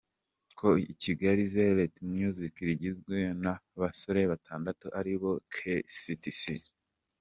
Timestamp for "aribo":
4.99-5.29